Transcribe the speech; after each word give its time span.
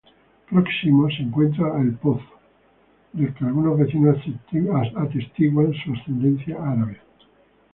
Próximo 0.49 1.11
se 1.11 1.21
encuentra 1.21 1.79
El 1.79 1.93
Pozo, 1.93 2.25
del 3.13 3.35
que 3.35 3.45
algunos 3.45 3.77
vecinos 3.77 4.17
atestiguan 4.95 5.71
su 5.75 5.93
ascendencia 5.93 6.55
árabe. 6.59 6.99